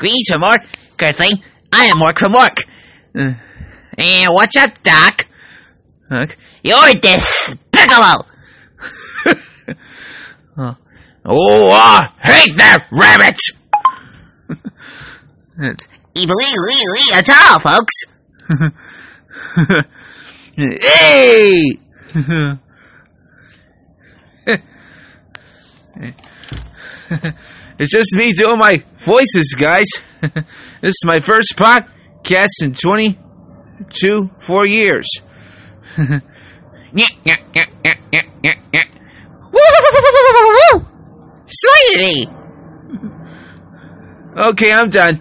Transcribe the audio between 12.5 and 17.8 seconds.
that rabbit! it's illegally at all,